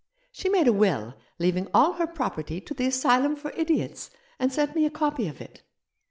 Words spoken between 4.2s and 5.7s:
and sent me a copy of it.